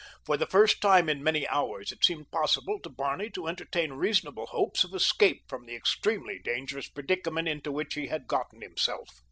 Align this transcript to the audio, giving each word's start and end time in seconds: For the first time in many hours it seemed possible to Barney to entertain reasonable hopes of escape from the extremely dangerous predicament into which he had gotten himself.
For 0.25 0.35
the 0.35 0.47
first 0.47 0.81
time 0.81 1.09
in 1.09 1.21
many 1.21 1.47
hours 1.49 1.91
it 1.91 2.03
seemed 2.03 2.31
possible 2.31 2.79
to 2.79 2.89
Barney 2.89 3.29
to 3.35 3.47
entertain 3.47 3.93
reasonable 3.93 4.47
hopes 4.47 4.83
of 4.83 4.95
escape 4.95 5.43
from 5.47 5.67
the 5.67 5.75
extremely 5.75 6.39
dangerous 6.39 6.89
predicament 6.89 7.47
into 7.47 7.71
which 7.71 7.93
he 7.93 8.07
had 8.07 8.25
gotten 8.25 8.63
himself. 8.63 9.09